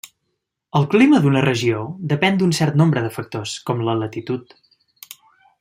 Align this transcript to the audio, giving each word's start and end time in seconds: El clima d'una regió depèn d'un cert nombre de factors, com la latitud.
El 0.79 0.87
clima 0.93 1.19
d'una 1.25 1.43
regió 1.45 1.83
depèn 2.15 2.41
d'un 2.41 2.55
cert 2.63 2.81
nombre 2.83 3.07
de 3.09 3.15
factors, 3.21 3.57
com 3.71 3.87
la 3.91 3.99
latitud. 4.05 4.61